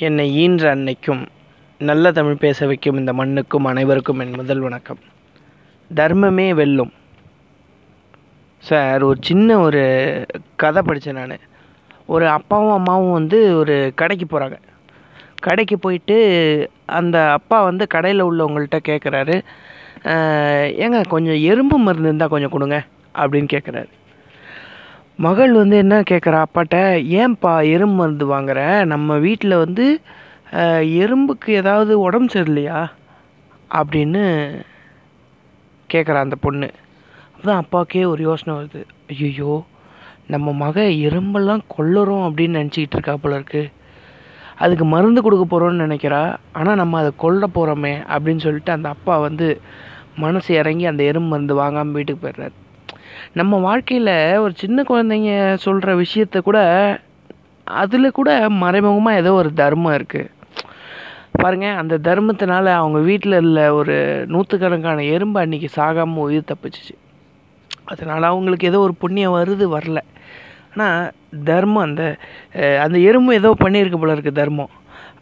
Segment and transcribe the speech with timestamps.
[0.00, 1.22] என்னை ஈன்ற அன்னைக்கும்
[1.78, 5.00] நல்ல தமிழ் பேச வைக்கும் இந்த மண்ணுக்கும் அனைவருக்கும் என் முதல் வணக்கம்.
[5.90, 6.92] தர்மமே வெல்லும்.
[8.64, 9.82] சார் ஒரு சின்ன ஒரு
[10.56, 11.44] கதை படித்தேன் நான்.
[12.06, 14.58] ஒரு அப்பாவும் அம்மாவும் வந்து ஒரு கடைக்கு போகிறாங்க
[15.46, 16.18] கடைக்கு போயிட்டு
[16.98, 19.36] அந்த அப்பா வந்து கடையில் உள்ளவங்கள்ட்ட கேட்குறாரு
[20.84, 22.78] ஏங்க கொஞ்சம் எறும்பு மருந்து இருந்தால் கொஞ்சம் கொடுங்க
[23.14, 23.90] அப்படின்னு கேட்குறாரு
[25.18, 26.76] மகள் வந்து என்ன கேட்குறா அப்பாட்ட
[27.20, 28.60] ஏன்பா எறும்பு மருந்து வாங்குற?
[28.92, 29.86] நம்ம வீட்டில் வந்து
[31.02, 32.80] எறும்புக்கு ஏதாவது உடம்பு சரியில்லையா?
[33.70, 34.22] அப்படின்னு
[35.90, 36.68] கேட்குறா அந்த பொண்ணு.
[37.32, 38.82] அப்போதான் அப்பாவுக்கே ஒரு யோசனை வருது.
[39.16, 39.54] ஐயோ
[40.34, 40.78] நம்ம மக
[41.08, 43.64] எறும்பெல்லாம் கொல்லுறோம் அப்படின்னு நினச்சிக்கிட்டு இருக்கா போல இருக்கு.
[44.64, 46.22] அதுக்கு மருந்து கொடுக்க போகிறோம்னு நினைக்கிறா.
[46.52, 49.48] ஆனால் நம்ம அதை கொல்ல போகிறோமே அப்படின்னு சொல்லிட்டு அந்த அப்பா வந்து
[50.24, 52.56] மனசு இறங்கி அந்த எறும்பு மருந்து வாங்காமல் வீட்டுக்கு போயிடுறாரு.
[53.40, 54.14] நம்ம வாழ்க்கையில்
[54.44, 55.32] ஒரு சின்ன குழந்தைங்க
[55.66, 56.58] சொல்கிற விஷயத்த கூட
[57.66, 58.30] அதில் கூட
[58.62, 60.34] மறைமுகமாக ஏதோ ஒரு தர்மம் இருக்குது
[61.42, 63.96] பாருங்க அந்த தர்மத்தினால அவங்க வீட்டில் உள்ள ஒரு
[64.34, 66.94] நூற்றுக்கணக்கான எறும்பு அன்றைக்கி சாகாமல் உயிர் தப்பிச்சிச்சு.
[67.92, 69.98] அதனால் அவங்களுக்கு ஏதோ ஒரு புண்ணியம் வருது வரல.
[70.72, 71.12] ஆனால்
[71.50, 72.02] தர்மம் அந்த
[72.84, 74.72] அந்த எறும்பு ஏதோ பண்ணியிருக்கு போல இருக்குது தர்மம்.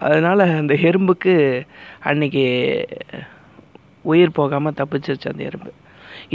[0.07, 1.35] அதனால் அந்த எறும்புக்கு
[2.11, 2.45] அன்னைக்கு
[4.13, 5.70] உயிர் போகாமல் தப்பிச்சிருச்சு அந்த எறும்பு.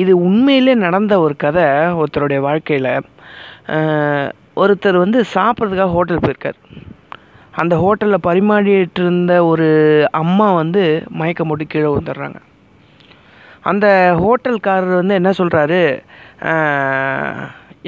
[0.02, 1.66] இது உண்மையிலே நடந்த ஒரு கதை
[2.02, 2.94] ஒருத்தருடைய வாழ்க்கையில்.
[4.64, 6.60] ஒருத்தர் வந்து சாப்பிட்றதுக்காக ஹோட்டல் போயிருக்கார்.
[7.62, 9.68] அந்த ஹோட்டலில் பரிமாறிட்டு இருந்த ஒரு
[10.22, 10.84] அம்மா வந்து
[11.20, 12.40] மயக்கம் போட்டு கீழே விழுந்துடுறாங்க.
[13.72, 13.88] அந்த
[14.22, 15.82] ஹோட்டல்காரர் வந்து என்ன சொல்கிறாரு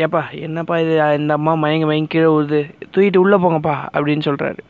[0.03, 0.93] ஏப்பா என்னப்பா இது?
[1.19, 2.61] இந்த அம்மா மயங்க மயங்கி கீழே விழுது.
[2.91, 4.61] தூக்கிட்டு உள்ளே போங்கப்பா அப்படின்னு சொல்கிறாரு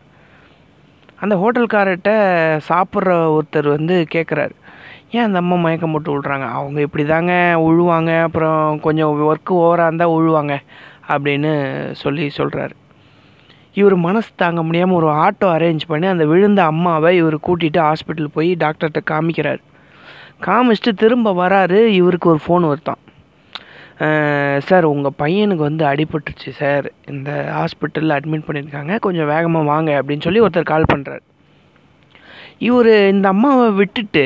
[1.24, 2.14] அந்த ஹோட்டல்காரர்கிட்ட
[2.70, 4.56] சாப்பிட்ற ஒருத்தர் வந்து கேட்குறாரு
[5.16, 7.34] ஏன் அந்த அம்மா மயக்கம் போட்டு விழுறாங்க அவங்க இப்படி தாங்க
[7.68, 8.12] உழுவாங்க.
[8.28, 10.54] அப்புறம் கொஞ்சம் ஒர்க்கு ஓவராக இருந்தால் உழுவாங்க
[11.14, 11.52] அப்படின்னு
[12.04, 12.76] சொல்லி சொல்கிறாரு
[13.80, 18.50] இவர் மனசு தாங்க முடியாமல் ஒரு ஆட்டோ அரேஞ்ச் பண்ணி அந்த விழுந்த அம்மாவை இவர் கூட்டிகிட்டு ஹாஸ்பிட்டல் போய்
[18.64, 19.62] டாக்டர்கிட்ட காமிக்கிறார்.
[20.48, 21.80] காமிச்சிட்டு திரும்ப வராரு.
[22.00, 23.02] இவருக்கு ஒரு ஃபோன் வருத்தான்
[24.68, 26.86] சார் உங்கள் பையனுக்கு வந்து அடிபட்டுருச்சு சார்.
[27.14, 29.92] இந்த ஹாஸ்பிட்டலில் அட்மிட் பண்ணியிருக்காங்க கொஞ்சம் வேகமாக வாங்க.
[30.00, 31.24] அப்படின்னு சொல்லி ஒருத்தர் கால் பண்ணுறாரு
[32.68, 34.26] இவர் இந்த அம்மாவை விட்டுட்டு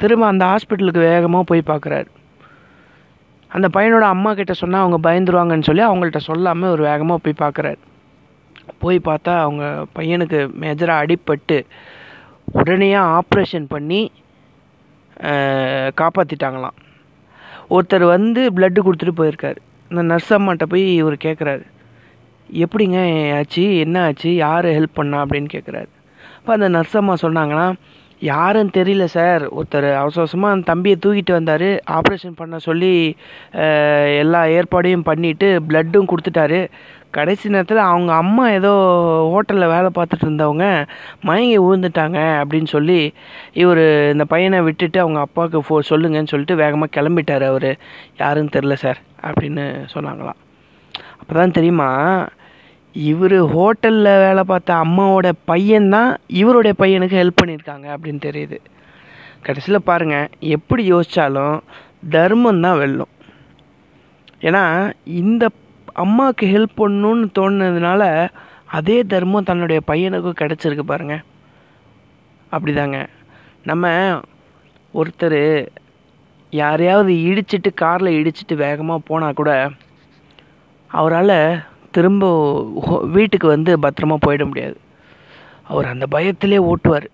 [0.00, 2.08] திரும்ப அந்த ஹாஸ்பிட்டலுக்கு வேகமாக போய் பார்க்குறாரு
[3.50, 7.78] அந்த பையனோட அம்மா கிட்ட சொன்னால் அவங்க பயந்துருவாங்கன்னு சொல்லி அவங்கள்ட்ட சொல்லாமல் ஒரு வேகமாக போய் பார்க்குறாரு
[8.82, 9.64] போய் பார்த்தா அவங்க
[9.98, 11.58] பையனுக்கு மேஜராக அடிபட்டு
[12.58, 14.00] உடனேயாக ஆப்ரேஷன் பண்ணி
[16.00, 16.76] காப்பாற்றிட்டாங்களாம்
[17.74, 19.58] ஒருத்தர் வந்து பிளட்டு கொடுத்துட்டு போயிருக்காரு.
[19.90, 21.64] இந்த நர்ஸ் அம்மாட்ட போய் இவர் கேட்குறாரு
[22.62, 22.98] எப்படிங்க
[23.36, 23.64] ஆச்சு?
[23.84, 24.30] என்ன ஆச்சு?
[24.44, 25.18] யார் ஹெல்ப் பண்ணா?
[25.24, 25.88] அப்படின்னு கேட்குறாரு
[26.38, 27.66] அப்போ அந்த நர்ஸ் அம்மா சொன்னாங்கன்னா
[28.22, 29.42] யாருன்னு தெரியல சார்.
[29.56, 31.68] ஒருத்தர் அவசர அவசரமாக அந்த தம்பியை தூக்கிட்டு வந்தார்.
[31.96, 32.92] ஆப்ரேஷன் பண்ண சொல்லி
[34.22, 36.60] எல்லா ஏற்பாடையும் பண்ணிவிட்டு ப்ளட்டும் கொடுத்துட்டாரு.
[37.16, 38.72] கடைசி நேரத்தில் அவங்க அம்மா ஏதோ
[39.32, 40.66] ஹோட்டலில் வேலை பார்த்துட்டு இருந்தவங்க
[41.28, 42.98] மயங்கி விழுந்துட்டாங்க அப்படின்னு சொல்லி
[43.62, 43.82] இவர்
[44.14, 47.70] இந்த பையனை விட்டுட்டு அவங்க அப்பாவுக்கு ஃபோ சொல்லுங்கன்னு சொல்லிட்டு வேகமாக கிளம்பிட்டார் அவர்.
[48.22, 49.00] யாருன்னு தெரில சார்.
[49.28, 50.40] அப்படின்னு சொன்னாங்களாம்.
[51.20, 51.88] அப்போ தான் தெரியுமா
[52.96, 58.58] இவர் ஹோட்டலில் வேலை பார்த்த அம்மாவோட பையன்தான் இவருடைய பையனுக்கு ஹெல்ப் பண்ணியிருக்காங்க அப்படின்னு தெரியுது.
[59.42, 61.60] கடைசியில் பாருங்கள் எப்படி யோசித்தாலும்
[62.10, 63.08] தர்மம் தான் வெல்லும்.
[64.40, 65.48] ஏன்னா இந்த
[65.92, 68.28] அம்மாவுக்கு ஹெல்ப் பண்ணணும்னு தோணுனதுனால
[68.66, 71.20] அதே தர்மம் தன்னுடைய பையனுக்கும் கிடச்சிருக்கு பாருங்க.
[72.52, 73.06] அப்படிதாங்க.
[73.62, 74.18] நம்ம
[74.94, 75.66] ஒருத்தர்
[76.50, 79.70] யாரையாவது இடிச்சிட்டு காரில் இடிச்சிட்டு வேகமாக போனால் கூட
[80.86, 81.64] அவரால்
[81.96, 82.26] திரும்ப
[83.16, 84.76] வீட்டுக்கு வந்து பத்திரமா போயிட முடியாது.
[85.72, 87.06] அவர் அந்த பயத்திலே ஓட்டுவார்.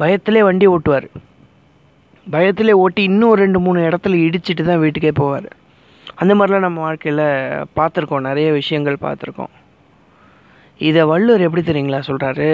[0.00, 1.06] பயத்திலே வண்டி ஓட்டுவார்.
[2.34, 5.48] பயத்திலே ஓட்டி இன்னும் ரெண்டு மூணு இடத்துல இடிச்சிட்டு தான் வீட்டுக்கே போவார்.
[6.14, 7.24] அந்த மாதிரிலாம் நம்ம வாழ்க்கையில்
[7.76, 8.26] பார்த்துருக்கோம்.
[8.28, 9.52] நிறைய விஷயங்கள் பார்த்துருக்கோம்.
[10.88, 12.52] இதை வள்ளுவர் எப்படி தெரியுங்களா சொல்கிறாரு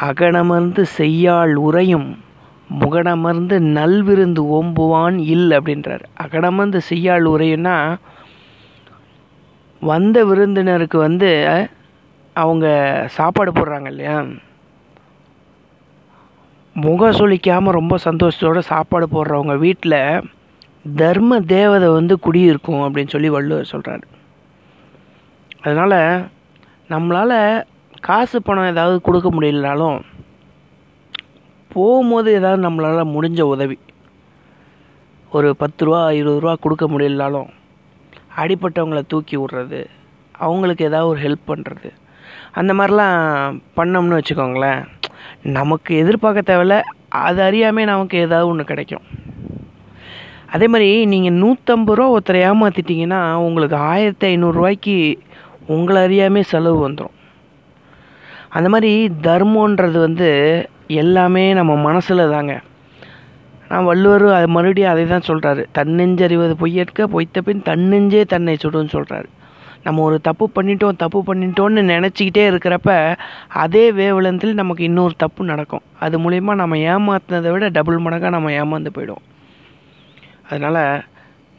[0.00, 2.08] அகனமர்ந்து செய்யாள் உரையும்
[2.80, 6.04] முகனமர்ந்து நல்விருந்து ஓம்புவான் இல் அப்படின்றார்.
[6.24, 7.76] அகனமர்ந்து செய்யாள் உரையும்னா
[9.82, 11.30] வந்த விருந்தினருக்கு வந்து
[12.36, 12.66] அவங்க
[13.16, 14.16] சாப்பாடு போடுறாங்க இல்லையா?
[16.76, 19.98] முகம் சுளிக்காமல் ரொம்ப சந்தோஷத்தோடு சாப்பாடு போடுறவங்க வீட்டில்
[20.96, 24.06] தர்ம தேவதை வந்து குடியிருக்கும் அப்படின்னு சொல்லி வள்ளுவர் சொல்கிறாரு
[25.60, 25.98] அதனால்
[26.90, 27.36] நம்மளால்
[28.00, 29.98] காசு பணம் ஏதாவது கொடுக்க முடியலனாலும்
[31.70, 33.76] போகும்போது ஏதாவது நம்மளால் முடிஞ்ச உதவி
[35.32, 37.50] ஒரு பத்து ரூபா இருபது ரூபா கொடுக்க முடியலனாலும்
[38.36, 39.86] அடிப்பட்டவங்களை தூக்கி விட்றது
[40.32, 41.90] அவங்களுக்கு ஏதாவது ஒரு ஹெல்ப் பண்ணுறது
[42.52, 44.82] அந்த மாதிரிலாம் பண்ணோம்னு வச்சுக்கோங்களேன்
[45.42, 49.04] நமக்கு எதிர்பார்க்க தேவையில்ல அது அறியாமே நமக்கு ஏதாவது ஒன்று கிடைக்கும்.
[50.46, 55.14] அதே மாதிரி நீங்கள் நூற்றம்பது ரூபா ஒருத்தரை ஏமாற்றிட்டீங்கன்னா உங்களுக்கு ஆயிரத்தி ஐநூறுரூவாய்க்கு
[55.66, 57.16] உங்களை அறியாமே செலவு வந்துடும்
[58.48, 60.30] அந்த மாதிரி தர்மன்றது வந்து
[60.86, 62.60] எல்லாமே நம்ம மனசில் தாங்க.
[63.72, 69.28] ஆனால் வள்ளுவர் அது மறுபடியும் அதை தான் சொல்கிறாரு தன்னெஞ்சறிவது பொய்யற்க பொய்த்த பின் தன்னெஞ்சே தன்னை சுடுன்னு சொல்கிறாரு
[69.84, 72.90] நம்ம ஒரு தப்பு பண்ணிட்டோம் தப்பு பண்ணிட்டோன்னு நினச்சிக்கிட்டே இருக்கிறப்ப
[73.62, 75.84] அதே வேவலந்தில் நமக்கு இன்னொரு தப்பு நடக்கும்.
[76.04, 79.24] அது மூலயமா நம்ம ஏமாத்தினதை விட டபுள் மடங்காக நம்ம ஏமாந்து போயிடும்
[80.50, 80.82] அதனால்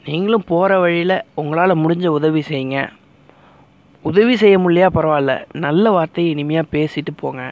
[0.06, 2.80] நீங்களும் போகிற வழியில் உங்களால் முடிஞ்ச உதவி செய்யுங்க.
[4.01, 5.33] உதவி செய்ய முடியா பரவாயில்ல.
[5.65, 7.44] நல்ல வார்த்தையை இனிமையாக பேசிட்டு போங்க.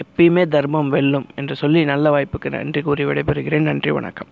[0.00, 3.60] எப்பயுமே தர்மம் வெல்லும் என்று சொல்லி நல்ல வாய்ப்புக்கு நன்றி கூறி விடைபெறுகிறேன்.
[3.60, 4.26] நன்றி வணக்கம்.